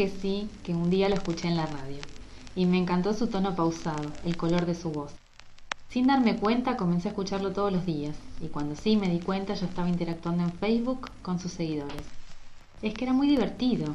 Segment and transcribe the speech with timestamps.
[0.00, 2.00] Porque sí que un día lo escuché en la radio,
[2.56, 5.12] y me encantó su tono pausado, el color de su voz.
[5.90, 9.52] Sin darme cuenta comencé a escucharlo todos los días, y cuando sí me di cuenta
[9.52, 12.06] yo estaba interactuando en Facebook con sus seguidores.
[12.80, 13.94] Es que era muy divertido.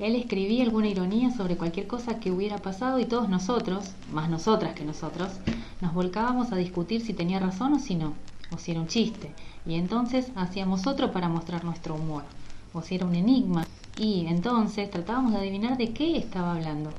[0.00, 4.74] Él escribía alguna ironía sobre cualquier cosa que hubiera pasado y todos nosotros, más nosotras
[4.74, 5.34] que nosotros,
[5.80, 8.14] nos volcábamos a discutir si tenía razón o si no,
[8.50, 9.32] o si era un chiste,
[9.64, 12.24] y entonces hacíamos otro para mostrar nuestro humor,
[12.74, 13.64] o si era un enigma,
[13.96, 16.90] y entonces tratábamos de adivinar de qué estaba hablando.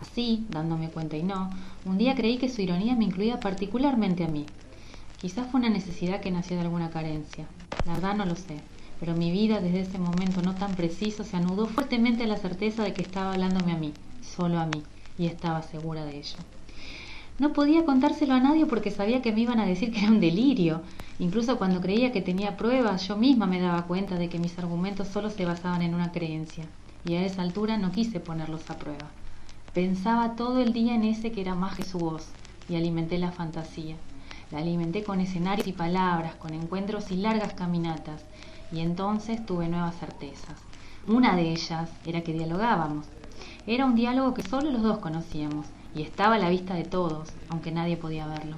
[0.00, 1.50] Así, dándome cuenta y no,
[1.84, 4.46] un día creí que su ironía me incluía particularmente a mí.
[5.20, 7.46] Quizás fue una necesidad que nació de alguna carencia.
[7.84, 8.60] La verdad no lo sé.
[9.00, 12.82] Pero mi vida desde ese momento no tan preciso se anudó fuertemente a la certeza
[12.82, 14.82] de que estaba hablándome a mí, solo a mí,
[15.18, 16.38] y estaba segura de ello.
[17.38, 20.18] No podía contárselo a nadie porque sabía que me iban a decir que era un
[20.18, 20.82] delirio.
[21.20, 25.06] Incluso cuando creía que tenía pruebas, yo misma me daba cuenta de que mis argumentos
[25.06, 26.64] solo se basaban en una creencia.
[27.04, 29.06] Y a esa altura no quise ponerlos a prueba.
[29.72, 32.26] Pensaba todo el día en ese que era más que su voz,
[32.68, 33.94] y alimenté la fantasía.
[34.50, 38.24] La alimenté con escenarios y palabras, con encuentros y largas caminatas,
[38.72, 40.56] y entonces tuve nuevas certezas.
[41.06, 43.06] Una de ellas era que dialogábamos.
[43.66, 45.66] Era un diálogo que solo los dos conocíamos,
[45.98, 48.56] y estaba a la vista de todos, aunque nadie podía verlo.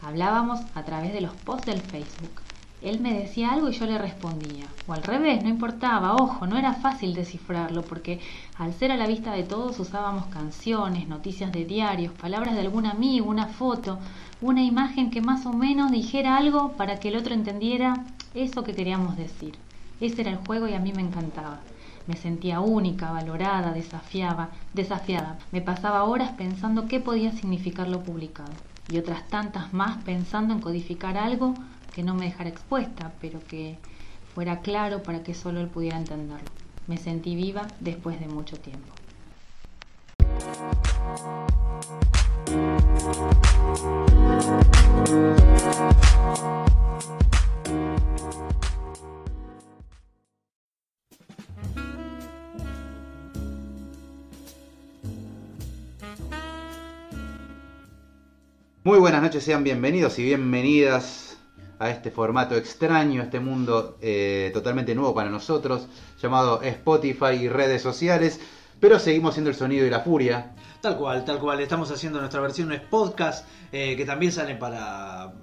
[0.00, 2.40] Hablábamos a través de los posts del Facebook.
[2.80, 4.66] Él me decía algo y yo le respondía.
[4.86, 8.20] O al revés, no importaba, ojo, no era fácil descifrarlo porque
[8.56, 12.86] al ser a la vista de todos usábamos canciones, noticias de diarios, palabras de algún
[12.86, 13.98] amigo, una foto,
[14.40, 18.74] una imagen que más o menos dijera algo para que el otro entendiera eso que
[18.74, 19.56] queríamos decir.
[20.00, 21.58] Ese era el juego y a mí me encantaba.
[22.08, 25.38] Me sentía única, valorada, desafiaba, desafiada.
[25.52, 28.50] Me pasaba horas pensando qué podía significar lo publicado
[28.90, 31.52] y otras tantas más pensando en codificar algo
[31.94, 33.76] que no me dejara expuesta, pero que
[34.34, 36.48] fuera claro para que solo él pudiera entenderlo.
[36.86, 38.94] Me sentí viva después de mucho tiempo.
[58.88, 61.36] Muy buenas noches, sean bienvenidos y bienvenidas
[61.78, 65.86] a este formato extraño, a este mundo eh, totalmente nuevo para nosotros,
[66.22, 68.40] llamado Spotify y redes sociales,
[68.80, 70.54] pero seguimos siendo el sonido y la furia.
[70.80, 71.60] Tal cual, tal cual.
[71.60, 75.34] Estamos haciendo nuestra versión es podcast eh, que también sale para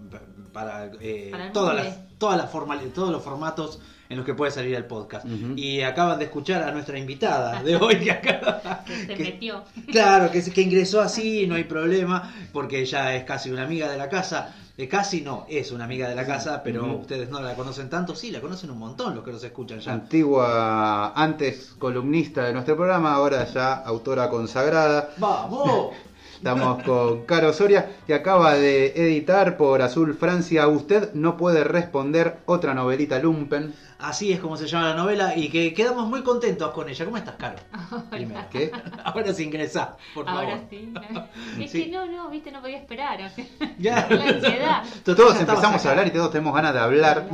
[0.56, 2.50] para, eh, Para todas las todas las
[2.94, 5.26] todos los formatos en los que puede salir el podcast.
[5.58, 9.64] Y acaban de escuchar a nuestra invitada de hoy que acaba Que se que- metió.
[9.92, 13.98] Claro, que, que ingresó así, no hay problema, porque ella es casi una amiga de
[13.98, 14.56] la casa.
[14.78, 18.16] Eh, casi no, es una amiga de la casa, pero ustedes no la conocen tanto.
[18.16, 19.91] Sí, la conocen un montón los que nos escuchan ya.
[19.94, 25.09] Antigua, antes columnista de nuestro programa, ahora ya autora consagrada.
[25.18, 25.94] ¡Vamos!
[26.35, 30.67] Estamos con Caro Soria, que acaba de editar por Azul Francia.
[30.67, 33.73] Usted no puede responder otra novelita Lumpen.
[33.99, 37.05] Así es como se llama la novela y que quedamos muy contentos con ella.
[37.05, 37.55] ¿Cómo estás, Caro?
[38.11, 38.41] Primero.
[38.52, 38.72] ¿Qué?
[39.03, 40.43] Ahora sí ingresa, por favor.
[40.43, 40.93] Ahora sí.
[41.64, 41.85] Es Sí.
[41.85, 43.31] que no, no, viste, no podía esperar.
[43.79, 44.05] Ya.
[44.09, 44.84] La ansiedad.
[45.03, 45.88] Todos empezamos acá.
[45.88, 47.28] a hablar y todos tenemos ganas de hablar.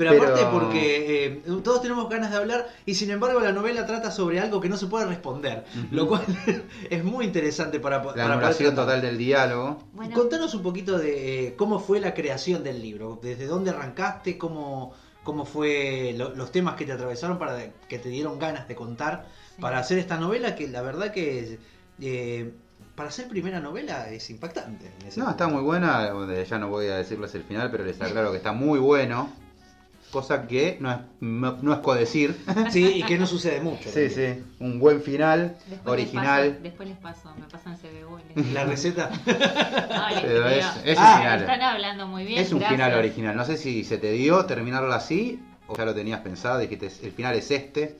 [0.00, 3.84] Pero, Pero- aparte porque eh, todos tenemos ganas de hablar y sin embargo la novela
[3.84, 6.22] trata sobre algo que no se puede responder, lo cual
[6.90, 9.76] es muy interesante para, La para total del diálogo.
[9.92, 14.38] Bueno, Contanos un poquito de eh, cómo fue la creación del libro, desde dónde arrancaste,
[14.38, 18.74] cómo, cómo fue lo- los temas que te atravesaron para que te dieron ganas de
[18.74, 19.60] contar Sí.
[19.60, 21.58] para hacer esta novela que la verdad que
[22.00, 22.54] eh,
[22.94, 24.86] para ser primera novela es impactante.
[25.04, 25.30] No, punto.
[25.30, 26.10] está muy buena,
[26.48, 29.28] ya no voy a decirles el final, pero les aclaro que está muy bueno.
[30.10, 32.36] Cosa que no es, no, no es codecir.
[32.70, 33.88] Sí, y que no sucede mucho.
[33.90, 34.44] Sí, también.
[34.48, 36.58] sí, un buen final, Después Les paso, original.
[36.62, 38.18] después les paso, me pasan CBU.
[38.34, 39.10] les- La receta.
[39.26, 41.40] Ay, Pero es, es Ah, un final.
[41.40, 42.40] Están hablando muy bien.
[42.40, 42.78] Es un gracias.
[42.80, 43.36] final original.
[43.36, 47.12] No sé si se te dio terminarlo así o ya lo tenías pensado, dijiste el
[47.12, 47.96] final es este.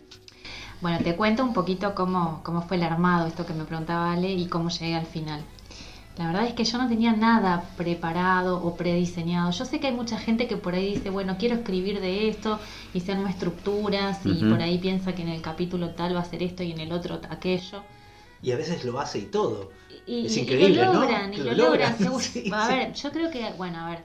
[0.80, 4.32] Bueno, te cuento un poquito cómo, cómo fue el armado, esto que me preguntaba Ale,
[4.32, 5.42] y cómo llegué al final.
[6.20, 9.50] La verdad es que yo no tenía nada preparado o prediseñado.
[9.52, 12.60] Yo sé que hay mucha gente que por ahí dice, bueno, quiero escribir de esto
[12.92, 16.24] y se arma estructuras y por ahí piensa que en el capítulo tal va a
[16.26, 17.82] ser esto y en el otro aquello.
[18.42, 19.70] Y a veces lo hace y todo.
[20.06, 21.00] Y, Es y- y increíble, lo ¿no?
[21.00, 21.96] logran, y lo, lo logran.
[21.98, 22.74] logran, sí, a sí.
[22.74, 24.00] ver, yo creo que, bueno, a ver,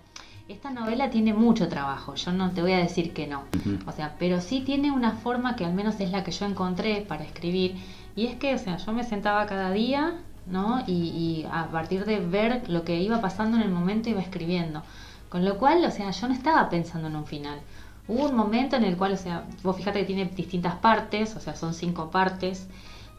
[0.47, 3.43] esta novela tiene mucho trabajo, yo no te voy a decir que no.
[3.87, 7.01] O sea, pero sí tiene una forma que al menos es la que yo encontré
[7.01, 7.75] para escribir.
[8.15, 10.13] Y es que, o sea, yo me sentaba cada día,
[10.47, 10.83] ¿no?
[10.87, 14.83] Y, a partir de ver lo que iba pasando en el momento iba escribiendo.
[15.29, 17.59] Con lo cual, o sea, yo no estaba pensando en un final.
[18.07, 21.39] Hubo un momento en el cual, o sea, vos fíjate que tiene distintas partes, o
[21.39, 22.67] sea, son cinco partes.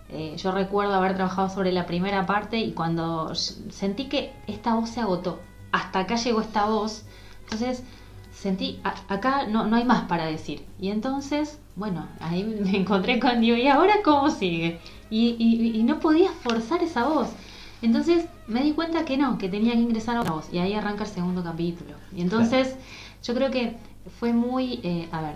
[0.09, 4.91] Eh, yo recuerdo haber trabajado sobre la primera parte y cuando sentí que esta voz
[4.91, 5.41] se agotó,
[5.73, 7.05] hasta acá llegó esta voz,
[7.43, 7.83] entonces
[8.33, 10.65] sentí, a- acá no, no hay más para decir.
[10.81, 14.81] Y entonces, bueno, ahí me encontré con Dios, ¿y ahora cómo sigue?
[15.11, 17.29] Y, y- y no podía forzar esa voz.
[17.83, 20.49] Entonces me di cuenta que no, que tenía que ingresar a otra voz.
[20.53, 21.95] Y ahí arranca el segundo capítulo.
[22.15, 22.77] Y entonces
[23.23, 23.77] yo creo que
[24.19, 25.35] fue muy, eh, a ver,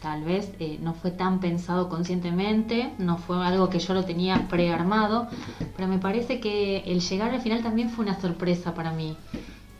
[0.00, 4.46] tal vez eh, no fue tan pensado conscientemente, no fue algo que yo lo tenía
[4.48, 5.28] prearmado,
[5.76, 9.16] pero me parece que el llegar al final también fue una sorpresa para mí.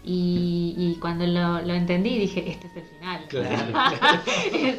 [0.02, 3.24] Y, y cuando lo, lo entendí dije, este es el final.
[3.28, 4.20] Claro.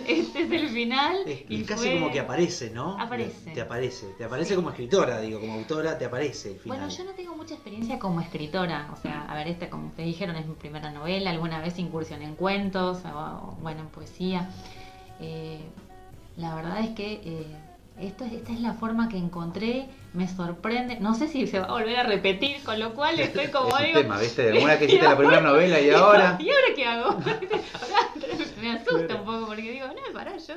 [0.07, 1.17] este es el final.
[1.27, 2.99] Es, y casi fue- como que aparece, ¿no?
[2.99, 3.51] Aparece.
[3.51, 4.07] Te aparece.
[4.17, 4.55] Te aparece Sí.
[4.55, 6.79] como escritora, digo, como autora, te aparece el final.
[6.79, 10.07] Bueno, yo no tengo mucha experiencia como escritora, o sea, a ver, esta, como ustedes
[10.07, 14.49] dijeron, es mi primera novela, alguna vez incursioné en cuentos, o, o, bueno, en poesía.
[15.19, 15.59] Eh,
[16.37, 17.45] la verdad es que eh,
[18.01, 21.65] esto, es- esta es la forma que encontré, me sorprende, no sé si se va
[21.67, 24.51] a volver a repetir, con lo cual estoy como es digo, tema, ¿viste?
[24.63, 26.37] Una que hiciste la primera novela y ahora.
[26.39, 27.17] ¿Y ahora qué hago?
[28.61, 30.53] Me asusta un poco porque digo, no, pará, yo,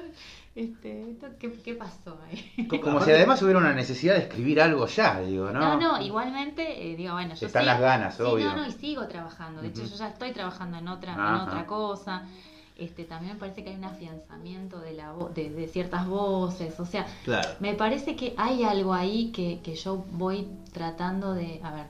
[0.54, 2.66] este, esto, ¿qué, ¿qué pasó ahí?
[2.68, 5.60] Co- Como si además hubiera una necesidad de escribir algo ya, digo, ¿no?
[5.60, 8.50] No, no, igualmente, eh, digo, bueno, yo Están las ganas, sí, obvio.
[8.50, 9.62] No, no, y sigo trabajando.
[9.62, 12.22] De hecho, yo ya estoy trabajando en otra, en otra cosa.
[12.76, 16.78] Este, también me parece que hay un afianzamiento de, la vo- de, de ciertas voces.
[16.80, 17.48] O sea, Claro.
[17.60, 21.86] me parece que hay algo ahí que, que yo voy tratando de, a ver,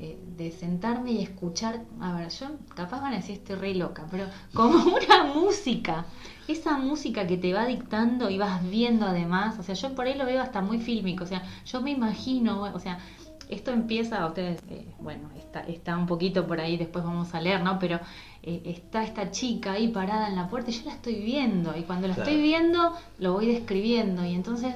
[0.00, 1.82] eh, de sentarme y escuchar.
[2.00, 6.06] A ver, yo capaz van a decir estoy re loca, pero como una música.
[6.48, 10.14] Esa música que te va dictando y vas viendo además, o sea, yo por ahí
[10.16, 12.98] lo veo hasta muy fílmico, o sea, yo me imagino, o sea,
[13.48, 17.62] esto empieza, ustedes, eh, bueno, está, está un poquito por ahí, después vamos a leer,
[17.64, 17.78] ¿no?
[17.80, 17.98] Pero
[18.46, 21.82] eh, está esta chica ahí parada en la puerta y yo la estoy viendo, y
[21.82, 22.30] cuando la Claro.
[22.30, 24.74] estoy viendo, lo voy describiendo, y entonces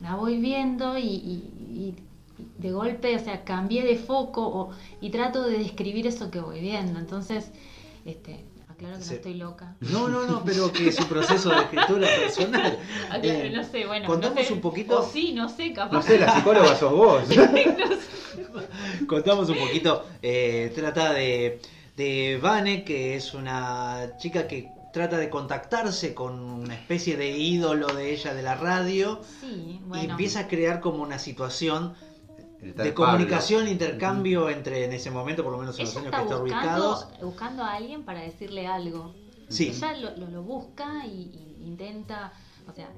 [0.00, 1.44] la voy viendo y, y-
[1.74, 1.94] y
[2.58, 4.70] de golpe, o sea, cambié de foco o-
[5.02, 6.98] y trato de describir eso que voy viendo.
[6.98, 7.50] Entonces,
[8.06, 9.10] este, aclaro que Sí.
[9.10, 9.76] no estoy loca.
[9.80, 12.78] No, no, no, pero que es un proceso de escritura personal.
[13.22, 14.06] Eh, no sé, bueno.
[14.06, 15.92] contamos no sé, un poquito- O sí, no sé, capaz.
[15.92, 17.22] No sé, la psicóloga sos vos.
[19.06, 21.60] Contamos un poquito, eh, trata de,
[22.00, 27.88] de Vane, que es una chica que trata de contactarse con una especie de ídolo
[27.88, 30.10] de ella de la radio Sí, y bueno.
[30.12, 31.94] empieza a crear como una situación
[32.60, 36.24] de comunicación, intercambio entre, en ese momento, por lo menos en los años está que
[36.24, 37.08] está buscando, ubicados.
[37.22, 39.14] buscando a alguien para decirle algo.
[39.48, 39.68] Sí.
[39.68, 41.30] Ella lo, lo, lo busca y,
[41.60, 42.32] y intenta,
[42.68, 42.88] o sea,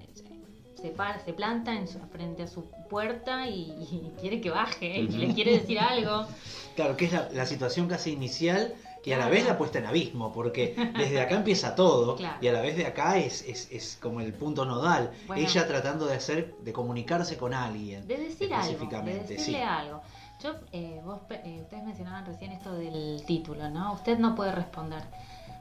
[0.80, 4.99] se, para, se planta en su- frente a su puerta y, y quiere que baje,
[4.99, 6.26] y le quiere decir algo.
[6.75, 9.87] Claro, que es la, la situación casi inicial y a la vez la puesta en
[9.87, 12.37] abismo, porque desde acá empieza todo Claro.
[12.40, 15.11] y a la vez de acá es, es, es como el punto nodal.
[15.26, 15.42] Bueno.
[15.42, 18.06] Ella tratando de hacer, de comunicarse con alguien.
[18.06, 19.54] De decir algo, de decirle sí.
[19.56, 20.00] algo.
[20.42, 23.92] Yo, eh, vos, eh, ustedes mencionaban recién esto del título, ¿no?
[23.92, 25.02] Usted no puede responder.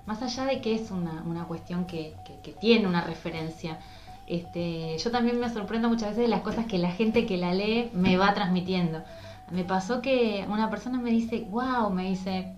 [0.08, 3.80] Más allá de que es una, una cuestión que, que- que tiene una referencia,
[4.28, 7.54] este, yo también me sorprendo muchas veces de las cosas que la gente que la
[7.54, 9.04] lee me va transmitiendo.
[9.52, 12.56] Me pasó que una persona me dice, wow, me dice,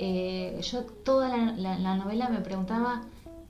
[0.00, 3.02] eh, yo toda la, la- la novela me preguntaba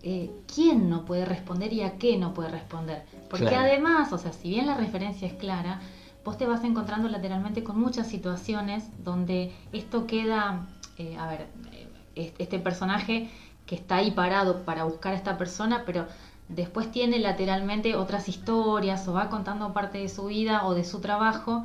[0.02, 3.04] eh, quién no puede responder y a qué no puede responder.
[3.28, 3.66] Porque Claro.
[3.66, 5.80] además, o sea, si bien la referencia es clara,
[6.24, 11.88] vos te vas encontrando lateralmente con muchas situaciones donde esto queda, eh, a ver, eh,
[12.14, 13.28] es- este personaje
[13.66, 16.06] que está ahí parado para buscar a esta persona, pero
[16.48, 21.00] después tiene lateralmente otras historias o va contando parte de su vida o de su
[21.00, 21.64] trabajo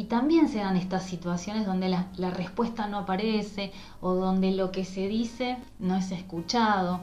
[0.00, 4.72] Y también se dan estas situaciones donde la, la respuesta no aparece o donde lo
[4.72, 7.00] que se dice no es escuchado.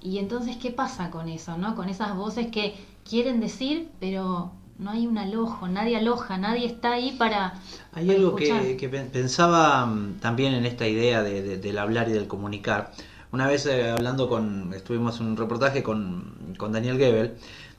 [0.00, 1.58] Y entonces, ¿qué pasa con eso?
[1.58, 1.74] ¿no?
[1.76, 2.74] Con esas voces que
[3.06, 7.60] quieren decir, pero no hay un alojo, nadie aloja, nadie está ahí para...
[7.92, 11.76] Hay para algo que, que pen- pensaba mm, también en esta idea de- de- del
[11.76, 12.92] hablar y del comunicar.
[13.32, 17.34] Una vez eh, hablando con, estuvimos en un reportaje con, con Daniel Gebel,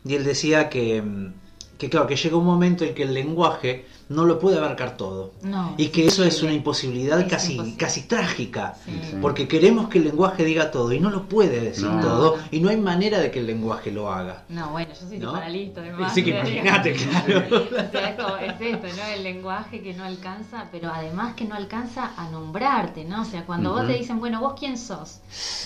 [0.05, 1.33] y él decía que, mm,
[1.81, 5.31] que claro, que llega un momento en que el lenguaje no lo puede abarcar todo.
[5.41, 7.77] No, Y que eso es una imposibilidad Es casi, imposible.
[7.79, 8.75] casi trágica.
[8.85, 8.91] Sí.
[9.09, 9.15] Sí.
[9.19, 11.99] Porque queremos que el lenguaje diga todo y no lo puede decir No.
[12.01, 14.43] todo y no hay manera de que el lenguaje lo haga.
[14.49, 15.29] No, bueno, yo soy ¿No?
[15.31, 16.11] psicoanalista además.
[16.11, 17.43] Así que imagínate, claro.
[17.49, 19.07] O sea, es, como- es esto, ¿no?
[19.15, 23.23] El lenguaje que no alcanza, pero además que no alcanza a nombrarte, ¿no?
[23.23, 25.21] O sea, cuando vos te dicen, bueno, ¿vos quién sos?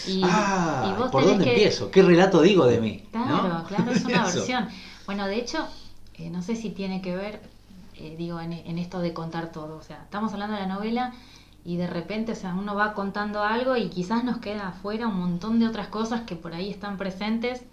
[0.08, 1.52] Y, ah, y vos ¿por tenés dónde que...
[1.56, 1.92] empiezo?
[1.92, 3.04] ¿Qué relato digo de mí?
[3.12, 3.64] Claro, ¿No?
[3.66, 4.70] claro, es una versión.
[5.08, 5.68] Bueno, de hecho,
[6.18, 7.42] eh, no sé si tiene que ver,
[7.96, 9.78] eh, digo, en, en esto de contar todo.
[9.78, 11.14] O sea, estamos hablando de la novela
[11.64, 15.20] y de repente, o sea, uno va contando algo y quizás nos queda afuera un
[15.20, 17.64] montón de otras cosas que por ahí están presentes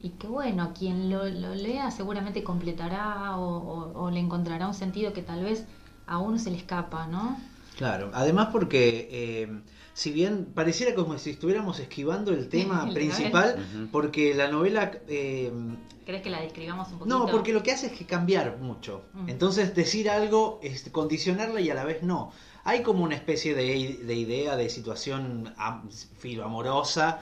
[0.00, 4.74] y que bueno, quien lo, lo lea seguramente completará o, o- o le encontrará un
[4.74, 5.66] sentido que tal vez
[6.06, 7.40] a uno se le escapa, ¿no?
[7.76, 9.62] Claro, además porque eh,
[9.94, 14.90] si bien pareciera como si estuviéramos esquivando el tema El principal, porque la novela...
[15.08, 15.52] eh,
[16.04, 17.18] ¿Crees que la describamos un poquito?
[17.18, 19.04] no, porque lo que hace es que cambiar mucho.
[19.12, 19.28] Mm.
[19.28, 22.32] Entonces decir algo, es condicionarla y a la vez no.
[22.64, 27.20] Hay como una especie de, de idea de situación am- filoamorosa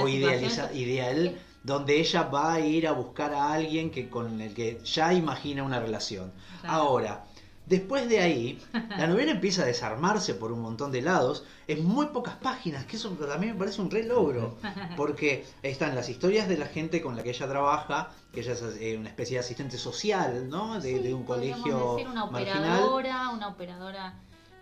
[0.00, 4.54] o idealiza, ideal donde ella va a ir a buscar a alguien que con el
[4.54, 6.32] que ya imagina una relación.
[6.62, 6.74] Claro.
[6.76, 7.24] Ahora,
[7.70, 8.60] después de ahí,
[8.98, 12.96] la novela empieza a desarmarse por un montón de lados en muy pocas páginas, que
[12.96, 14.58] eso también me parece un re logro,
[14.96, 18.62] porque están las historias de la gente con la que ella trabaja, que ella es
[18.80, 20.74] eh, una especie de asistente social, ¿no?
[20.80, 22.58] De, Sí, de un colegio decir una marginal.
[22.82, 24.14] operadora, una operadora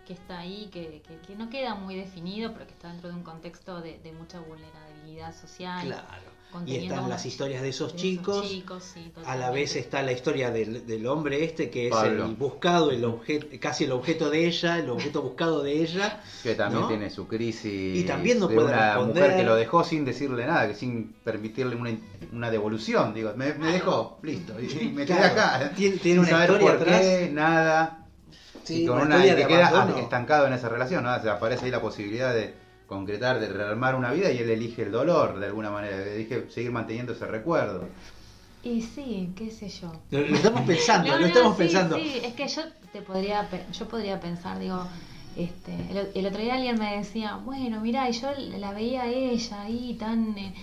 [0.05, 3.15] que está ahí, que, que- que no queda muy definido, pero que está dentro de
[3.15, 5.85] un contexto de, de mucha vulnerabilidad social.
[5.85, 6.38] Claro.
[6.65, 8.49] Y están las historias de esos de chicos.
[8.49, 12.25] chicos, sí, A la vez está la historia del, del hombre este que es Pablo.
[12.25, 16.23] el buscado, el objeto, casi el objeto de ella, el objeto buscado de ella.
[16.41, 16.87] Que también ¿no?
[16.87, 19.23] tiene su crisis Y también no de puede una responder.
[19.23, 21.91] mujer que lo dejó sin decirle nada, que sin permitirle una,
[22.33, 23.13] una devolución.
[23.13, 25.33] Digo, me, me dejó, listo, y me quedé Claro.
[25.33, 25.71] acá.
[25.75, 27.31] Tiene- una saber historia por qué, atrás.
[27.31, 28.07] nada.
[28.63, 29.99] Sí, y con una y que de queda abandono.
[29.99, 31.15] estancado en esa relación, ¿no?
[31.15, 32.53] O sea, aparece ahí la posibilidad de
[32.89, 36.71] concretar, de rearmar una vida y él elige el dolor de alguna manera, elige seguir
[36.71, 37.95] manteniendo ese recuerdo.
[38.61, 40.03] Y sí, qué sé yo.
[40.11, 41.95] Lo, lo estamos pensando, No, lo no, estamos sí, pensando.
[41.95, 44.89] Sí, es que yo te podría, yo podría pensar, digo,
[45.35, 49.07] este, el, el otro día alguien me decía, bueno, mira, y yo la veía a
[49.07, 50.53] ella ahí tan, eh,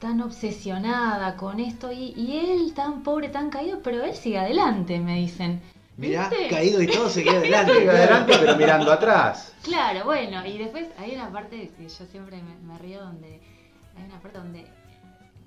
[0.00, 5.00] tan obsesionada con esto y, y él tan pobre, tan caído, pero él sigue adelante,
[5.00, 5.62] me dicen.
[5.98, 6.48] Mirá, ¿Viste?
[6.48, 7.74] caído y todo, seguía adelante.
[7.74, 9.52] Sigue adelante, pero mirando atrás.
[9.62, 13.40] Claro, bueno, y después hay una parte que yo siempre me, me río donde
[13.96, 14.64] hay una parte donde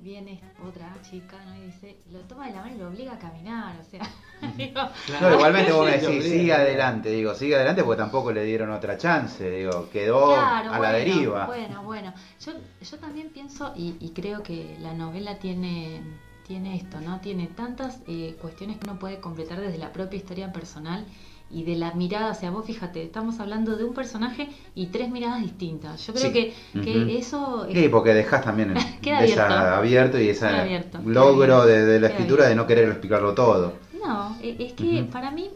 [0.01, 1.55] viene otra chica ¿no?
[1.55, 4.01] y dice, lo toma de la mano y lo obliga a caminar, o sea,
[4.57, 4.81] digo,
[5.21, 8.97] No, igualmente vos me decís, sigue adelante, digo, sigue adelante porque tampoco le dieron otra
[8.97, 11.45] chance, digo, quedó Claro, a la deriva.
[11.45, 12.13] Bueno, bueno.
[12.43, 16.01] Yo, yo también pienso y, y creo que la novela tiene,
[16.47, 17.19] tiene esto, ¿no?
[17.19, 21.05] Tiene tantas eh, cuestiones que uno puede completar desde la propia historia personal
[21.49, 22.31] y de la mirada.
[22.31, 26.05] O sea, vos fíjate, estamos hablando de un personaje y tres miradas distintas.
[26.07, 26.33] Yo creo Sí.
[26.33, 27.09] que, que Ujú.
[27.09, 29.75] eso es- Sí, porque dejás también el- Queda esa abierto.
[29.77, 32.63] abierto y ese abierto, logro abierto, de, de la queda escritura de abierto.
[32.63, 33.73] no querer explicarlo todo.
[34.05, 35.49] No, e- es que para mí,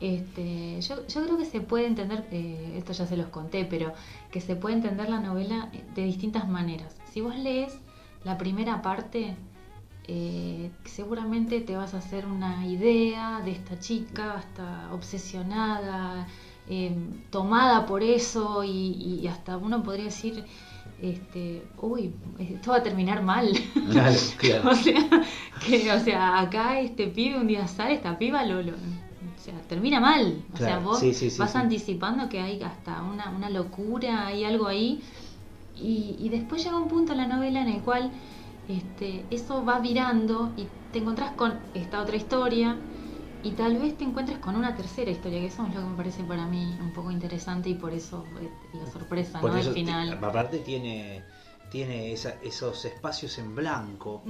[0.00, 3.92] este, yo, yo creo que se puede entender, eh, esto ya se los conté, pero
[4.30, 6.96] que se puede entender la novela de distintas maneras.
[7.12, 7.78] Si vos lees
[8.24, 9.36] la primera parte,
[10.08, 16.26] eh, seguramente te vas a hacer una idea de esta chica, hasta obsesionada,
[16.68, 16.94] eh,
[17.30, 18.70] tomada por eso y,
[19.20, 20.44] y hasta uno podría decir,
[21.00, 23.52] este, uy, esto va a terminar mal.
[23.90, 24.70] Claro, claro.
[24.70, 25.08] O sea,
[25.58, 29.54] que, o sea, acá este pibe un día sale, esta piba lo, lo- o sea,
[29.68, 30.44] termina mal.
[30.52, 31.58] O sea, vos sí, sí, sí, vas sí.
[31.58, 35.02] anticipando que hay hasta una, una locura, hay algo ahí.
[35.74, 38.12] Y, y después llega un punto en la novela en el cual
[38.68, 42.80] este, eso va virando y te encontrás con esta otra historia
[43.42, 45.96] y tal vez te encuentres con una tercera historia, que eso es lo que me
[45.96, 49.56] parece para mí un poco interesante y por eso eh, la sorpresa, Por ¿no?
[49.58, 50.18] eso, Al final.
[50.22, 51.24] aparte tiene
[51.72, 54.22] tiene esa- esos espacios en blanco,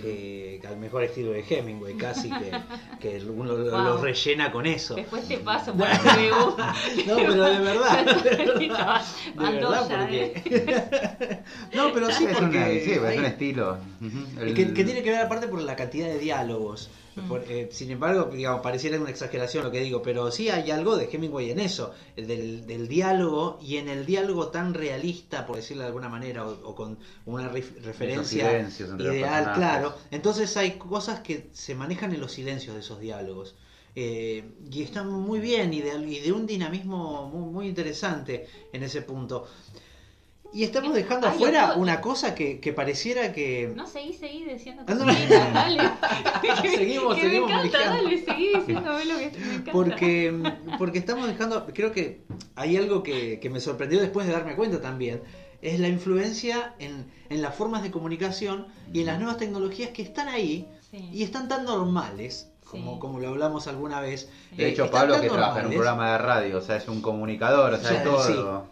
[0.00, 2.52] que, que al mejor estilo de Hemingway, casi que,
[3.00, 3.84] que uno lo- Wow.
[3.84, 4.94] los rellena con eso.
[4.94, 6.56] Después te paso por dibujo.
[7.06, 8.04] No, pero de verdad.
[8.22, 9.00] De verdad,
[9.34, 10.32] de verdad, ¿eh?
[10.44, 11.38] porque.
[11.74, 12.82] No, pero sí, es, una- porque.
[12.84, 13.78] sí, es un estilo.
[14.00, 14.40] Ujú.
[14.42, 16.90] El- que, que tiene que ver aparte por la cantidad de diálogos.
[17.14, 17.28] Mm.
[17.28, 20.96] Por- eh, sin embargo, digamos, pareciera una exageración lo que digo, pero sí hay algo
[20.96, 25.56] de Hemingway en eso, el del, del diálogo y en el diálogo tan realista, por
[25.56, 28.44] decirlo de alguna manera, o, o con una ref- referencia
[29.10, 29.94] ideal, claro.
[30.10, 33.54] Entonces hay cosas que se manejan en los silencios de esos diálogos.
[33.94, 38.82] Eh, y están muy bien y de, y de un dinamismo muy, muy interesante en
[38.84, 39.46] ese punto.
[40.54, 43.72] Y estamos dejando Ay, afuera una cosa que, que pareciera que...
[43.74, 45.06] No, seguí, seguí diciendo no.
[45.06, 45.78] que dale.
[46.76, 49.72] Seguimos, que seguimos me encanta, dale, seguí diciéndome lo que me encanta.
[49.72, 50.42] Porque,
[50.78, 52.22] porque estamos dejando, creo que
[52.54, 55.22] hay algo que, que me sorprendió después de darme cuenta también,
[55.62, 60.02] es la influencia en, en las formas de comunicación y en las nuevas tecnologías que
[60.02, 61.08] están ahí Sí.
[61.10, 62.98] y están tan normales, como, Sí.
[63.00, 64.28] como lo hablamos alguna vez.
[64.54, 67.00] De Eh, hecho, Pablo que trabaja en un programa de radio, o sea, es un
[67.00, 68.66] comunicador, o sea, es todo.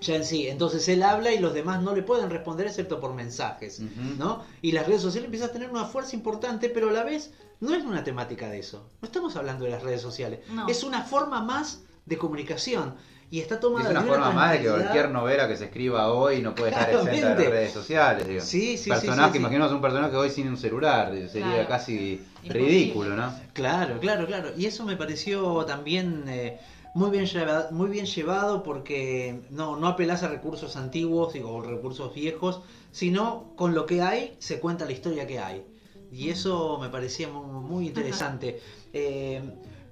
[0.00, 3.12] Ya en sí, entonces él habla y los demás no le pueden responder excepto por
[3.14, 4.14] mensajes, Ujú.
[4.18, 4.44] ¿no?
[4.62, 7.74] Y las redes sociales empiezan a tener una fuerza importante, pero a la vez no
[7.74, 8.88] es una temática de eso.
[9.02, 10.40] No estamos hablando de las redes sociales.
[10.50, 10.66] No.
[10.68, 12.94] Es una forma más de comunicación
[13.30, 16.40] y está tomada Es una forma más de que cualquier novela que se escriba hoy
[16.40, 18.26] no puede estar exenta de las redes sociales.
[18.26, 18.40] Digo.
[18.40, 19.38] Sí, sí, sí, personaje, sí, sí.
[19.38, 21.68] imaginemos un personaje hoy sin un celular, sería Claro.
[21.68, 22.52] casi Imposible.
[22.58, 23.34] ridículo, ¿no?
[23.52, 24.50] Claro, claro, claro.
[24.56, 26.58] Y eso me pareció también eh,
[26.94, 31.62] muy bien llevado, muy bien llevado porque no, no apelás a recursos antiguos digo, o
[31.62, 35.64] recursos viejos, sino con lo que hay se cuenta la historia que hay.
[36.12, 38.60] Y eso me parecía muy, muy interesante.
[38.92, 39.40] Eh,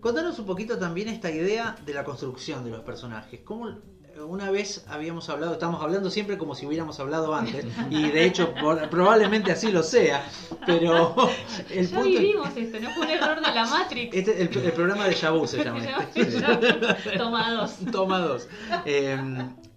[0.00, 3.40] contanos un poquito también esta idea de la construcción de los personajes.
[3.44, 3.68] ¿Cómo,
[4.26, 8.52] una vez habíamos hablado, estamos hablando siempre como si hubiéramos hablado antes, y de hecho
[8.54, 10.24] por- probablemente así lo sea,
[10.66, 11.14] pero
[11.70, 12.08] el Ya punto...
[12.18, 14.16] vivimos esto, no fue un error de la Matrix.
[14.16, 15.80] Este, el, el programa de Yabu se llama
[16.14, 17.18] este.
[17.18, 17.74] Toma dos.
[17.92, 18.48] Toma dos.
[18.84, 19.18] Eh,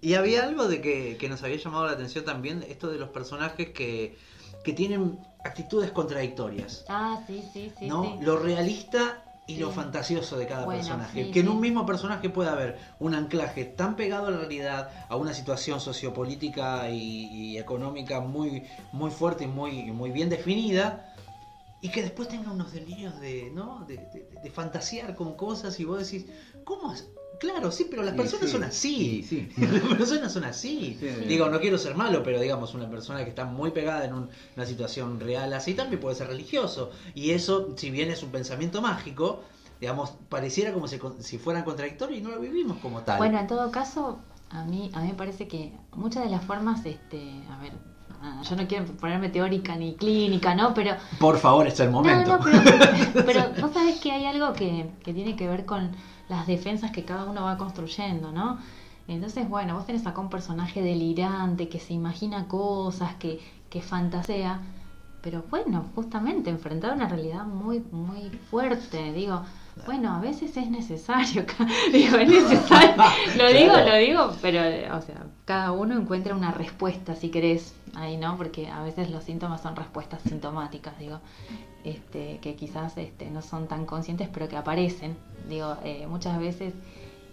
[0.02, 3.10] y había algo de que, que nos había llamado la atención también, esto de los
[3.10, 4.18] personajes que,
[4.64, 6.86] que tienen actitudes contradictorias.
[6.90, 7.88] Ah, sí, sí, sí.
[7.88, 8.04] ¿no?
[8.04, 8.26] sí.
[8.26, 11.26] Lo realista y lo fantasioso de cada Bueno, personaje.
[11.26, 14.90] sí, que en un mismo personaje puede haber un anclaje tan pegado a la realidad,
[15.10, 21.11] a una situación sociopolítica y, y económica muy, muy fuerte y muy, muy bien definida,
[21.82, 23.86] y que después tenga unos delirios de, ¿no?
[23.88, 26.26] de, de- de fantasear con cosas y vos decís,
[26.64, 26.94] ¿cómo?
[26.94, 27.08] es?
[27.40, 29.24] Claro, sí, pero las personas sí, son así.
[29.24, 29.50] sí.
[29.58, 30.96] Las personas son así.
[31.00, 31.08] Sí.
[31.28, 34.30] Digo, no quiero ser malo, pero digamos, una persona que está muy pegada en un-
[34.56, 36.92] una situación real así también puede ser religioso.
[37.16, 39.42] Y eso, si bien es un pensamiento mágico,
[39.80, 43.18] digamos, pareciera como si, si fueran contradictorios y no lo vivimos como tal.
[43.18, 44.20] Bueno, en todo caso,
[44.52, 47.74] a mí, a mí me parece que muchas de las formas, este, a ver,
[48.22, 50.74] ah, yo no quiero ponerme teórica ni clínica, ¿no?
[50.74, 52.38] Pero Por favor, es el momento.
[52.38, 55.92] No, no, pero, pero vos sabés que hay algo que, que tiene que ver con
[56.30, 58.60] las defensas que cada uno va construyendo, ¿no?
[59.08, 64.62] Entonces, bueno, vos tenés acá un personaje delirante que se imagina cosas, que, que fantasea,
[65.22, 69.42] pero bueno, justamente enfrentar una realidad muy, muy fuerte, digo,
[69.86, 71.46] bueno, a veces es necesario,
[71.92, 72.96] digo, es necesario,
[73.38, 73.90] lo digo, Claro.
[73.90, 74.60] lo digo, pero,
[74.96, 78.38] o sea, cada uno encuentra una respuesta, si querés, ahí, ¿no?
[78.38, 81.20] Porque a veces los síntomas son respuestas sintomáticas, digo,
[81.84, 85.16] este, que quizás este, no son tan conscientes, pero que aparecen,
[85.50, 86.74] digo, eh, muchas veces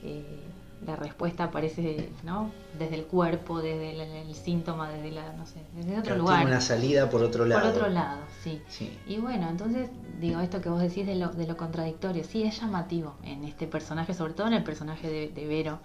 [0.02, 0.40] eh,
[0.86, 2.52] la respuesta aparece, ¿no?
[2.72, 6.46] Desde el cuerpo, desde el, el síntoma, desde la, no sé, desde otro Tiene lugar.
[6.46, 7.62] una salida por otro lado.
[7.62, 8.62] Por otro lado, sí.
[8.68, 8.96] Sí.
[9.06, 12.60] Y bueno, entonces, digo, esto que vos decís de lo, de lo contradictorio, sí es
[12.60, 15.80] llamativo en este personaje, sobre todo en el personaje de, de Vero,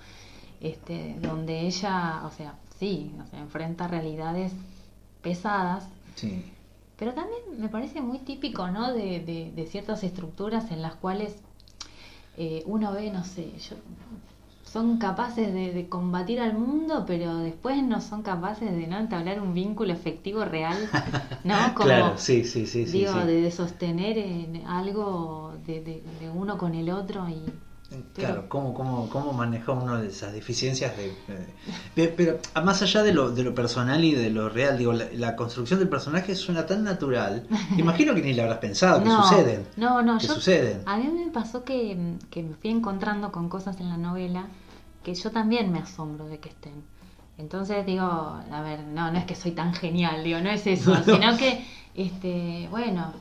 [0.62, 4.52] este, donde ella, o sea, sí, o sea, enfrenta realidades
[5.22, 6.52] pesadas, Sí.
[6.98, 8.94] pero también me parece muy típico, ¿no?
[8.94, 11.36] De, de- de ciertas estructuras en las cuales
[12.38, 13.76] eh, uno ve, no sé, yo-
[14.74, 19.40] son capaces de, de combatir al mundo, pero después no son capaces de no entablar
[19.40, 20.90] un vínculo efectivo real,
[21.44, 21.56] ¿no?
[21.76, 22.86] Como, claro, sí, sí, sí.
[22.86, 23.28] digo, sí.
[23.28, 26.02] de, de sostener en algo de,
[26.34, 27.44] uno con el otro y
[28.16, 33.30] Claro, ¿cómo, cómo, cómo manejó uno de esas deficiencias de, pero más allá de lo,
[33.30, 36.84] de lo personal y de lo real, digo, la, la construcción del personaje suena tan
[36.84, 37.46] natural.
[37.78, 39.68] Imagino que ni le habrás pensado, que no, suceden.
[39.78, 40.82] no, no, que yo, suceden.
[40.88, 44.48] a mí me pasó que, que me fui encontrando con cosas en la novela
[45.04, 46.84] que yo también me asombro de que estén.
[47.38, 50.96] Entonces digo, a ver, no, no es que soy tan genial, digo, no es eso,
[51.06, 53.14] sino que, este, bueno,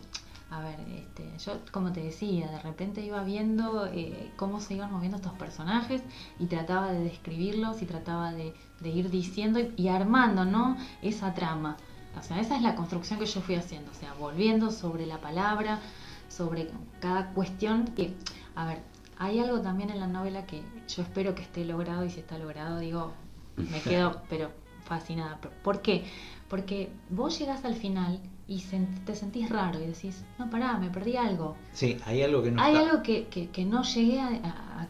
[0.51, 4.93] a ver, este, yo como te decía, de repente iba viendo eh, cómo se iban
[4.93, 6.03] moviendo estos personajes
[6.39, 10.77] y trataba de describirlos y trataba de, de ir diciendo y, y armando, ¿no?
[11.01, 11.79] Esa trama.
[12.19, 15.19] O sea, esa es la construcción que yo fui haciendo, o sea, volviendo sobre la
[15.23, 15.81] palabra,
[16.29, 18.15] sobre cada cuestión que,
[18.55, 18.83] a ver,
[19.23, 22.39] hay algo también en la novela que yo espero que esté logrado y si está
[22.39, 23.13] logrado, digo,
[23.57, 24.51] me quedo, pero
[24.85, 25.39] fascinada.
[25.63, 26.05] ¿Por qué?
[26.49, 28.61] Porque vos llegás al final y
[29.07, 31.57] te sentís raro y decís, no, pará, me perdí algo.
[31.73, 32.91] Sí, hay algo que no Hay está.
[32.91, 34.89] algo que, que- que no llegué a, a- a-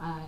[0.00, 0.26] a- a-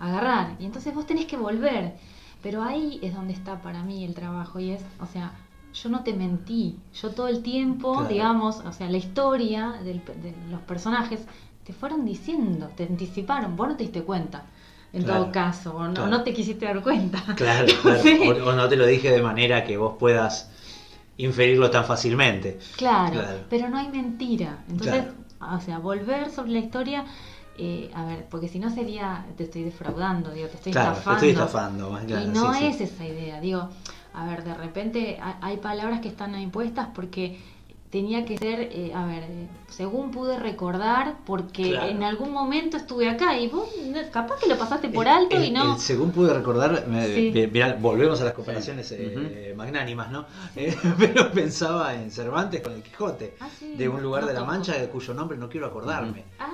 [0.00, 0.56] a agarrar.
[0.60, 1.96] Y entonces vos tenés que volver.
[2.42, 4.60] Pero ahí es donde está para mí el trabajo.
[4.60, 5.32] Y es, o sea,
[5.74, 6.78] yo no te mentí.
[6.94, 8.08] Yo todo el tiempo, Claro.
[8.08, 11.20] digamos, o sea, la historia del- de los personajes
[11.64, 13.56] te fueron diciendo, te anticiparon.
[13.56, 14.44] Vos no te diste cuenta.
[14.92, 16.08] En Claro, todo caso, o no, claro.
[16.10, 17.22] no te quisiste dar cuenta.
[17.36, 17.98] Claro, claro.
[18.02, 18.20] Sí.
[18.22, 20.50] O, o no te lo dije de manera que vos puedas
[21.16, 22.58] inferirlo tan fácilmente.
[22.76, 23.38] Claro, Claro.
[23.48, 24.58] pero no hay mentira.
[24.68, 25.04] Entonces,
[25.40, 27.04] o sea, volver sobre la historia,
[27.58, 31.20] eh, a ver, porque si no sería, te estoy defraudando, digo, te estoy Claro, estafando.
[31.20, 31.90] te estoy estafando.
[31.90, 32.66] más claro, y no sí, sí.
[32.66, 33.68] es esa idea, digo,
[34.12, 37.40] a ver, de repente ha- hay palabras que están impuestas porque
[37.94, 41.86] tenía que ser, eh, a ver, eh, según pude recordar, porque Claro.
[41.86, 43.68] en algún momento estuve acá y vos
[44.10, 45.74] capaz que lo pasaste por El- alto el- y no.
[45.74, 47.30] el- según pude recordar, me- Sí.
[47.30, 48.96] vi- mirá, volvemos a las comparaciones Sí.
[48.98, 50.26] eh, magnánimas, ¿no?
[50.56, 54.34] Eh, pero pensaba en Cervantes con el Quijote, Ah, sí, de un lugar no de
[54.34, 54.44] la.
[54.44, 56.24] Mancha de cuyo nombre no quiero acordarme.
[56.40, 56.50] Ah,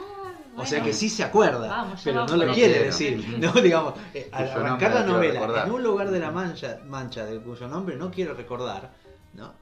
[0.58, 3.38] O sea que sí se acuerda, Vamos, pero no lo quiere decir.
[3.40, 7.40] No, digamos, eh, al arrancar la novela en un lugar de la mancha, mancha de
[7.40, 8.90] cuyo nombre no quiero recordar,
[9.32, 9.54] ¿no?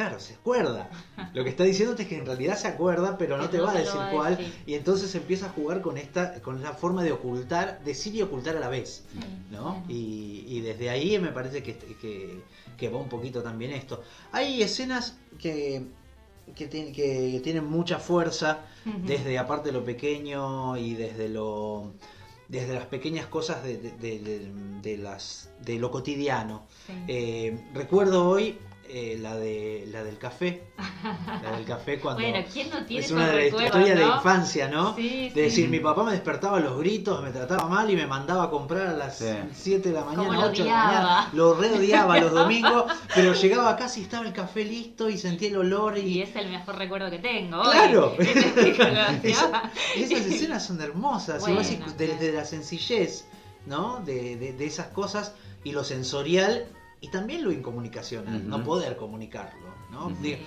[0.00, 0.88] Claro, se acuerda.
[1.34, 3.72] Lo que está diciendo es que en realidad se acuerda, pero no te no va
[3.72, 4.36] a decir va a cuál.
[4.38, 4.54] decir.
[4.64, 8.56] Y entonces empieza a jugar con esta, con la forma de ocultar, decir y ocultar
[8.56, 9.04] a la vez.
[9.12, 9.18] Sí,
[9.50, 9.84] ¿no?
[9.90, 12.40] Y, y desde ahí me parece que, que,
[12.78, 14.02] que va un poquito también esto.
[14.32, 15.82] Hay escenas que,
[16.54, 18.60] que, tienen- que tienen mucha fuerza,
[19.04, 21.92] desde aparte de lo pequeño y desde lo
[22.48, 26.66] desde las pequeñas cosas de, de- de- de- de las de lo cotidiano.
[26.86, 26.92] Sí.
[27.06, 28.58] Eh, recuerdo hoy
[28.92, 30.64] eh, la de la del café,
[31.42, 34.04] la del café cuando Bueno, ¿quién no tiene es una de la recuerdos, historia de
[34.06, 34.96] infancia, ¿no?
[34.96, 35.40] Sí, de sí.
[35.40, 38.50] decir, mi papá me despertaba a los gritos, me trataba mal y me mandaba a
[38.50, 39.26] comprar a las Sí.
[39.52, 41.30] 7 de la mañana, Cómo lo 8 de la mañana.
[41.32, 45.16] Lo re odiaba los domingos, pero llegaba a casa y estaba el café listo y
[45.18, 46.02] sentía el olor y...
[46.18, 47.62] Y es el mejor recuerdo que tengo.
[47.62, 48.14] Claro,
[49.22, 52.34] Esa- esas escenas son hermosas, y vos decís, Bueno, desde claro.
[52.34, 53.24] la sencillez,
[53.66, 54.00] ¿no?
[54.04, 56.66] De, de- de esas cosas y lo sensorial
[57.00, 58.48] y también lo incomunicacional, Ujú.
[58.48, 60.10] no poder comunicarlo, ¿no?
[60.20, 60.38] Digo,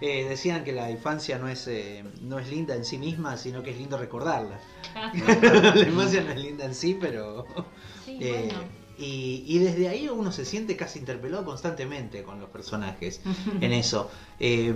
[0.00, 3.62] eh, decían que la infancia no es eh, no es linda en sí misma, sino
[3.62, 4.58] que es lindo recordarla.
[5.74, 7.46] la infancia no es linda en sí, pero
[8.04, 8.64] Sí, eh, bueno.
[8.98, 13.20] y, y desde ahí uno se siente casi interpelado constantemente con los personajes
[13.60, 14.10] en eso.
[14.40, 14.74] Eh,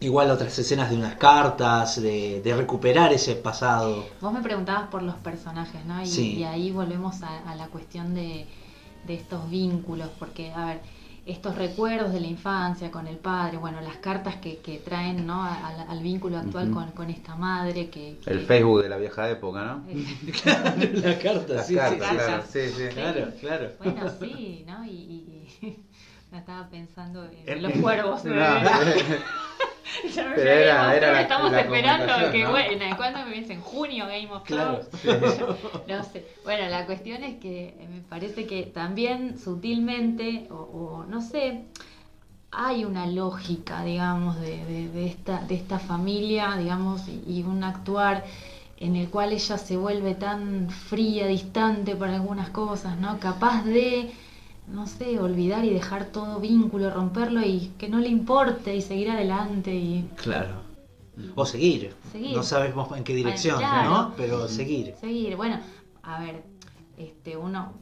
[0.00, 4.06] igual otras escenas de unas cartas, de, de recuperar ese pasado.
[4.20, 6.02] Vos me preguntabas por los personajes, ¿no?
[6.02, 6.34] Y, Sí.
[6.34, 8.46] y ahí volvemos a, a la cuestión de,
[9.06, 10.80] de estos vínculos, porque, a ver,
[11.26, 15.42] estos recuerdos de la infancia con el padre, bueno, las cartas que, que traen, ¿no?
[15.42, 18.18] al, al vínculo actual con, con esta madre que...
[18.24, 19.84] que- El Facebook de la vieja época, ¿no?
[19.88, 20.04] Eh,
[21.04, 22.42] la carta, Las sí, cartas, sí, sí, claro.
[22.48, 22.60] sí.
[22.60, 22.88] Sí, sí.
[22.94, 23.72] Claro, claro.
[23.82, 24.84] Bueno, sí, ¿no?
[24.84, 25.76] Y, y-
[26.36, 28.24] estaba pensando en En- los cuervos.
[28.24, 28.60] No, ¿no?
[30.14, 32.50] Ya me era- era la- estamos la esperando que ¿no?
[32.50, 34.80] bueno, ¿cuándo me ves en junio Game of Claro.
[35.02, 35.38] Thrones?
[35.88, 36.26] No sé.
[36.44, 41.62] Bueno, la cuestión es que eh, me parece que también sutilmente, o, o no sé,
[42.50, 47.64] hay una lógica, digamos, de, de- de esta, de esta familia, digamos, y, y un
[47.64, 48.24] actuar
[48.78, 53.18] en el cual ella se vuelve tan fría, distante para algunas cosas, ¿no?
[53.18, 54.10] Capaz de,
[54.68, 59.10] no sé, olvidar y dejar todo vínculo, romperlo y que no le importe y seguir
[59.10, 60.66] adelante y Claro.
[61.34, 61.94] O seguir.
[62.12, 62.36] Seguir.
[62.36, 63.90] No sabemos en qué dirección, claro.
[63.90, 64.14] ¿no?
[64.16, 64.94] Pero seguir.
[65.00, 65.36] seguir.
[65.36, 65.60] Bueno,
[66.02, 66.42] a ver,
[66.98, 67.72] este uno,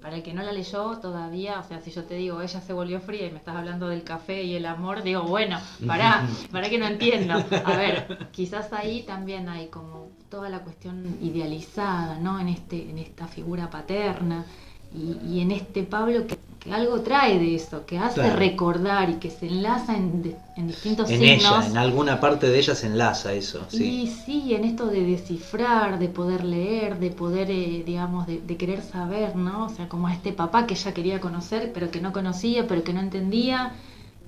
[0.00, 2.72] para el que no la leyó todavía, o sea, si yo te digo, ella se
[2.72, 6.70] volvió fría y me estás hablando del café y el amor, digo, bueno, pará, para
[6.70, 7.34] que no entiendo.
[7.34, 12.40] A ver, quizás ahí también hay como toda la cuestión idealizada, ¿no?
[12.40, 14.46] En este, en esta figura paterna
[14.90, 18.30] y, y en este Pablo que, que algo trae de eso, que hace Claro.
[18.30, 21.58] recordar y que se enlaza en, en distintos En signos.
[21.58, 24.08] ella, en alguna parte de ella se enlaza eso, Y sí.
[24.08, 28.82] sí, en esto de descifrar, de poder leer, de poder, eh, digamos, de, de querer
[28.82, 29.66] saber, ¿no?
[29.66, 32.82] O sea, como a este papá que ella quería conocer, pero que no conocía, pero
[32.82, 33.76] que no entendía,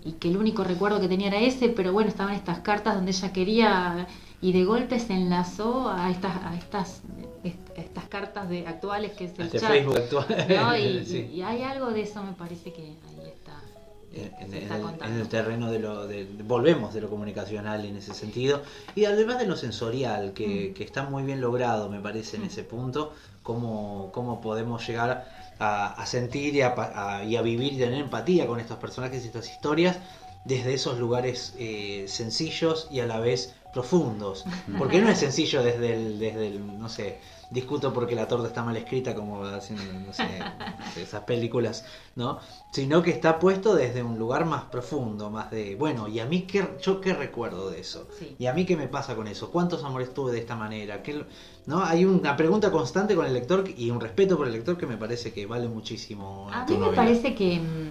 [0.04, 3.10] y que el único recuerdo que tenía era ese, pero bueno, estaban estas cartas donde
[3.12, 4.06] ella quería,
[4.42, 7.00] y de golpe se enlazó a estas, a estas,
[7.44, 9.70] est- estas cartas de actuales que es el Este chat.
[9.70, 10.26] Facebook actual.
[10.48, 10.76] ¿no?
[10.76, 11.28] Y, Sí.
[11.32, 13.52] y- y hay algo de eso, me parece que ahí está.
[14.14, 15.14] en, en- Se en está el, contando.
[15.14, 18.62] en el terreno de lo de, volvemos de lo comunicacional en ese sentido
[18.94, 20.74] y además de lo sensorial que, Mm.
[20.74, 25.28] que está muy bien logrado me parece en ese punto cómo, cómo podemos llegar
[25.58, 29.22] a, a sentir y a, a- y a vivir y tener empatía con estos personajes
[29.24, 29.98] y estas historias
[30.44, 34.44] desde esos lugares eh, sencillos y a la vez profundos.
[34.78, 37.18] Porque no es sencillo desde el, desde el no sé
[37.50, 40.24] discuto porque la torta está mal escrita como hacen no sé,
[40.96, 41.84] esas películas
[42.16, 42.38] no
[42.70, 46.42] sino que está puesto desde un lugar más profundo más de bueno y a mí
[46.44, 48.34] qué yo qué recuerdo de eso Sí.
[48.38, 51.26] y a mí qué me pasa con eso cuántos amores tuve de esta manera ¿Qué-
[51.66, 54.86] no hay una pregunta constante con el lector y un respeto por el lector que
[54.86, 56.96] me parece que vale muchísimo A mí me novela.
[57.02, 57.90] parece que, mm,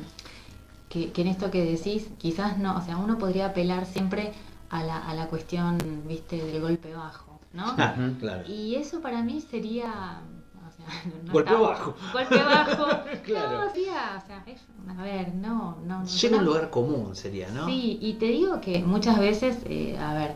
[0.89, 4.32] que, que en esto que decís, quizás no, o sea, uno podría apelar siempre
[4.71, 7.65] a la, a la cuestión, viste, del golpe bajo, ¿no?
[7.77, 10.21] Ah, claro Y eso para mí sería...
[10.67, 11.95] o sea, no Golpe bajo.
[12.13, 12.86] Golpe bajo.
[13.23, 13.65] Claro.
[13.65, 14.62] No, sería, o sea, es-
[14.97, 16.03] a ver, no, no.
[16.05, 19.95] llega a un lugar común sería no Sí, y te digo que muchas veces, eh,
[19.99, 20.36] a ver,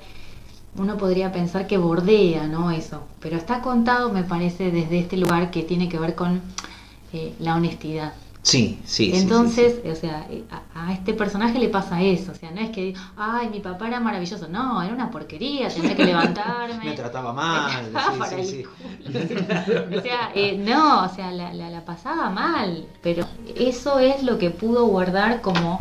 [0.78, 2.70] uno podría pensar que bordea, ¿no?
[2.72, 6.42] Eso, pero está contado, me parece, desde este lugar que tiene que ver con
[7.14, 8.14] eh, la honestidad.
[8.46, 9.90] Sí sí sí, Entonces, sí, sí.
[9.90, 10.44] o sea, eh,
[10.76, 13.88] a, a este personaje le pasa eso, o sea, no es que, ay, mi papá
[13.88, 16.86] era maravilloso, no, era una porquería, tenía que levantarme.
[16.86, 18.64] me trataba mal sí, para sí.
[19.98, 24.38] O sea, eh, no, o sea, la, la- la pasaba mal, pero eso es lo
[24.38, 25.80] que pudo guardar como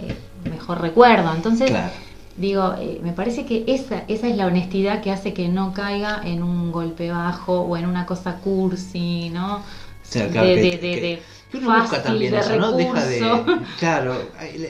[0.00, 0.14] eh,
[0.48, 1.34] mejor recuerdo.
[1.34, 1.92] Entonces, Claro.
[2.36, 6.20] digo, eh, me parece que esa, esa es la honestidad que hace que no caiga
[6.24, 9.62] en un golpe bajo o en una cosa cursi, ¿no?
[10.02, 11.22] sea, claro, de, que- de, que- de- de
[11.60, 12.72] Que uno busca también de eso, ¿no?
[12.72, 13.44] Deja de.
[13.78, 14.16] Claro,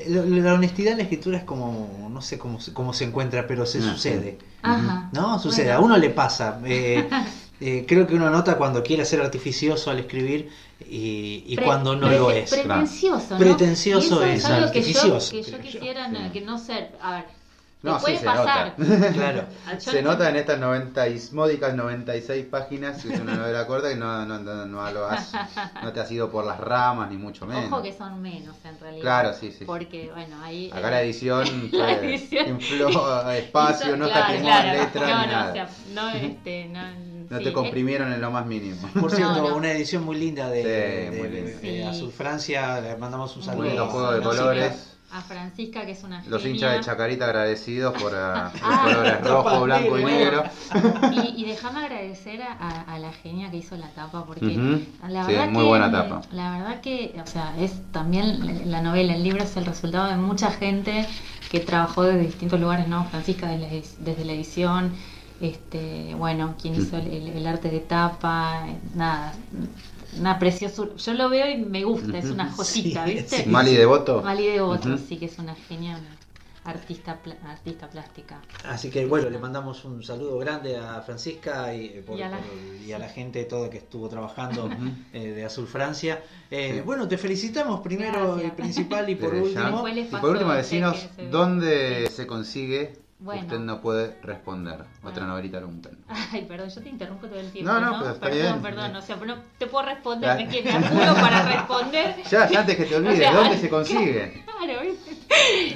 [0.08, 2.08] la, honestidad en la escritura es como.
[2.10, 4.38] No sé cómo, se- cómo se encuentra, pero se Ah, sucede.
[4.62, 5.08] Ajá.
[5.12, 5.38] ¿No?
[5.38, 5.66] Sucede.
[5.66, 5.78] Bueno.
[5.78, 6.60] A uno le pasa.
[6.64, 7.08] eh,
[7.60, 10.50] eh, creo que uno nota cuando quiere ser artificioso al escribir
[10.88, 12.50] y, y Pre- cuando no lo es.
[12.50, 13.38] Pretencioso, ¿no?
[13.38, 15.70] Pretencioso Y eso es es algo que yo, artificioso, que yo creo yo.
[15.70, 16.92] quisiera no- que no ser.
[17.02, 17.24] A ver,
[17.84, 18.74] No, sí, puede se pasar.
[18.78, 19.12] nota.
[19.12, 19.44] Claro.
[19.78, 23.88] Se no- nota en estas 90 y, módicas 96 páginas, que es una novela corta,
[23.90, 25.32] que no, no, no, no lo has-
[25.82, 27.66] no te has ido por las ramas, ni mucho menos.
[27.70, 29.02] Ojo que son menos en realidad.
[29.02, 29.64] Claro, sí, sí, sí.
[29.66, 30.70] Porque, bueno, ahí.
[30.72, 32.48] Acá la edición, La edición.
[32.48, 34.78] infló espacio, hizo- no claro, escatimó claro.
[34.82, 35.50] letra no, ni no, nada.
[35.50, 36.80] o sea, no, este, no,
[37.30, 38.88] no sí, te comprimieron en lo más mínimo.
[39.00, 39.56] Por cierto, No, no.
[39.56, 41.60] una edición muy linda de, Sí, de- muy de- linda.
[41.60, 41.82] de Sí.
[41.82, 42.80] Azul Francia.
[42.80, 43.58] Le mandamos un saludo.
[43.62, 44.90] Muy lindo Bueno, juego de sí, colores.
[45.12, 46.54] A Francisca, que es una Los genia.
[46.56, 50.42] hinchas de Chacarita agradecidos por ah, los Ah, colores rojo, blanco y negro.
[51.12, 54.80] Y, y déjame agradecer a, a- a la genia que hizo la tapa, porque Ujú.
[55.08, 56.22] la Sí, verdad muy que, buena tapa.
[56.32, 60.08] La verdad que, o sea, es también la, la novela, el libro es el resultado
[60.08, 61.06] de mucha gente
[61.48, 63.04] que trabajó desde distintos lugares, ¿no?
[63.04, 64.92] Francisca la, desde la edición,
[65.40, 69.34] este, bueno, quien hizo el, el- el arte de tapa, nada,
[70.18, 70.92] una preciosura.
[70.96, 73.42] Yo lo veo y me gusta, es una joyita, Sí, ¿viste?
[73.42, 73.48] sí.
[73.48, 74.22] Mali Devoto.
[74.22, 75.04] Mali de otro, Ujú.
[75.08, 76.14] sí que es una genia, una
[76.72, 78.40] artista, artista plástica.
[78.64, 82.28] Así que bueno, le mandamos un saludo grande a Francisca y, eh, por- Y a
[82.30, 84.70] la- por- y a la gente toda que estuvo trabajando
[85.12, 86.22] eh, de Azul Francia.
[86.50, 86.80] Eh, Sí.
[86.80, 88.52] Bueno, te felicitamos primero Gracias.
[88.52, 89.88] y principal y por Desde último.
[89.88, 93.03] Y por último, decinos dónde se consigue.
[93.18, 93.42] Bueno.
[93.42, 94.74] Usted no puede responder.
[94.74, 95.26] Otra Bueno.
[95.28, 95.96] novelita lumpen.
[96.08, 97.72] Ay, perdón, yo te interrumpo todo el tiempo.
[97.72, 98.62] No, No, no, pero está perdón, bien.
[98.62, 98.96] perdón.
[98.96, 100.44] O sea, no te puedo responder, Ya.
[100.44, 102.16] me, que me apuro para responder.
[102.30, 104.44] Ya, ya antes que te olvides, O sea, ¿dónde se consigue?
[104.64, 105.10] Claro, ¿viste?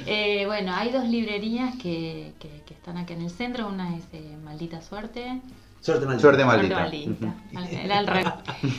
[0.07, 3.67] Eh, bueno, hay dos librerías que, que, que están aquí en el centro.
[3.67, 5.41] Una es eh, Maldita Suerte.
[5.81, 6.21] Suerte, maldita.
[6.21, 7.35] Suerte Suerte maldita.
[7.51, 7.81] Maldita.
[7.83, 8.33] Era al revés,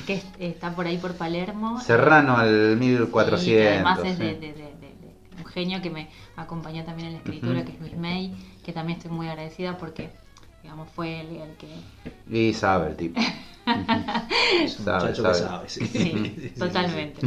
[0.06, 1.80] que es- está por ahí por Palermo.
[1.80, 3.44] Serrano al Sí, 1400.
[3.44, 4.22] que además es sí.
[4.22, 4.72] de, de- de- de-
[5.34, 7.64] de un genio que me acompañó también en la escritura, Ujú.
[7.66, 8.34] que es Luis May,
[8.70, 10.10] que también estoy muy agradecida porque,
[10.62, 11.68] digamos, fue el, el que
[12.30, 13.20] Y sabe el tipo.
[14.64, 15.34] Es un Sabe, que sabe.
[15.34, 15.68] sabe.
[15.68, 15.86] sí.
[15.86, 17.20] Sí, totalmente.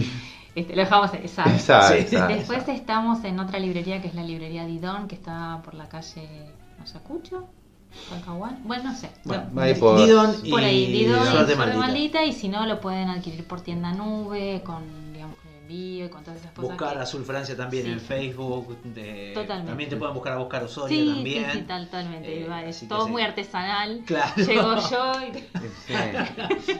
[0.56, 1.60] Este, lo dejamos ahí, sabe.
[1.60, 2.15] Sabe, Sí.
[2.17, 2.36] sabe.
[2.38, 6.27] Después estamos en otra librería que es la librería Didón, que está por la calle
[6.82, 7.47] Ayacucho.
[8.65, 9.10] Bueno, no sé.
[9.23, 11.77] Bueno, ahí por- Didon y por ahí, Didón y maldita.
[11.77, 12.23] maldita.
[12.25, 14.84] y si no lo pueden adquirir por tienda nube, con
[15.63, 16.69] envío y con todas esas cosas.
[16.69, 17.91] Buscar que- Azul Francia también Sí.
[17.91, 18.78] en Facebook.
[18.84, 19.69] de- Totalmente.
[19.71, 21.45] También te pueden buscar a Oscar Osorio Sí, también.
[21.52, 22.41] sí, sí, tal- totalmente.
[22.43, 23.12] Eh, va, así es que todo sí.
[23.12, 24.02] muy artesanal.
[24.06, 24.32] Claro.
[24.36, 25.43] Llego yo y.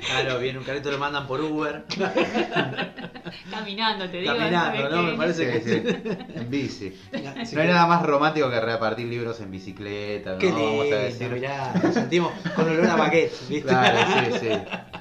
[0.06, 1.86] Claro, viene un carrito, lo mandan por Uber.
[3.52, 4.34] caminando, te digo.
[4.38, 5.04] Caminando, ¿sabes ¿no?
[5.04, 5.92] Me parece Sí, que.
[5.92, 6.18] sí.
[6.36, 6.94] En bici.
[7.54, 10.38] No hay nada más romántico que repartir libros en bicicleta, ¿no?
[10.40, 11.30] Qué Vamos a lindo, decir.
[11.30, 13.68] mirá, nos sentimos con olor a baguette, ¿viste?
[13.70, 13.98] Claro,
[14.32, 14.50] sí, sí.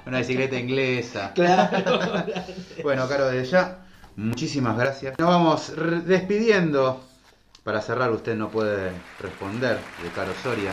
[0.07, 1.33] Una bicicleta inglesa.
[1.35, 1.99] Claro.
[2.83, 3.79] Bueno, Caro, desde ya,
[4.17, 5.19] muchísimas gracias.
[5.19, 5.73] Nos vamos
[6.07, 7.01] despidiendo.
[7.65, 10.73] Para cerrar, usted no puede responder de Caro Soria.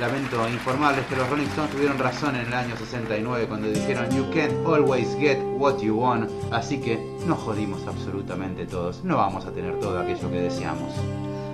[0.00, 4.24] lamento informarles que los Rolling Stones tuvieron razón en el año 69 cuando dijeron You
[4.32, 9.50] can't always get what you want, así que no jodimos absolutamente todos, no vamos a
[9.52, 10.92] tener todo aquello que deseamos.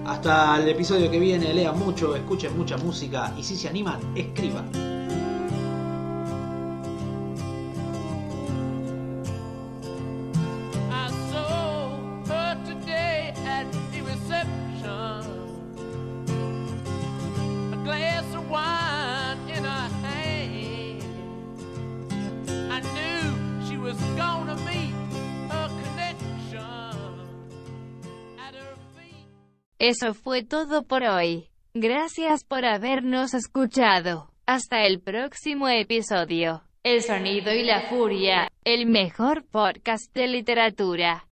[0.06, 4.99] Hasta el episodio que viene, lean mucho, escuchen mucha música y si se animan, escriban.
[29.80, 31.48] Eso fue todo por hoy.
[31.72, 34.30] Gracias por habernos escuchado.
[34.44, 36.64] Hasta el próximo episodio.
[36.82, 41.26] El sonido y la furia, el mejor podcast de literatura.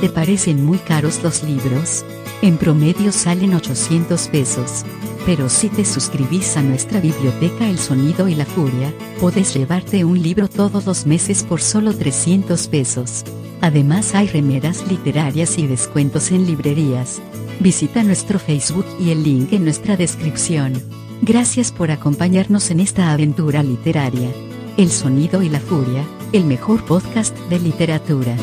[0.00, 2.04] ¿Te parecen muy caros los libros?
[2.42, 4.84] En promedio salen 800 pesos.
[5.26, 10.22] Pero si te suscribís a nuestra biblioteca El Sonido y la Furia, podés llevarte un
[10.22, 13.24] libro todos los meses por solo 300 pesos.
[13.60, 17.20] Además hay remeras literarias y descuentos en librerías.
[17.60, 20.74] Visita nuestro Facebook y el link en nuestra descripción.
[21.22, 24.30] Gracias por acompañarnos en esta aventura literaria.
[24.76, 28.36] El Sonido y la Furia, el mejor podcast de literatura.